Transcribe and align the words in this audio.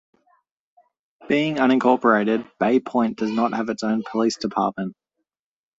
Being 1.29 1.57
unincorporated, 1.57 2.49
Bay 2.59 2.79
Point 2.79 3.19
does 3.19 3.29
not 3.29 3.53
have 3.53 3.69
its 3.69 3.83
own 3.83 4.01
police 4.11 4.35
department. 4.35 4.95